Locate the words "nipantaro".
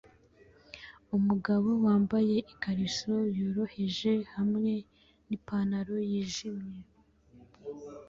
5.27-5.95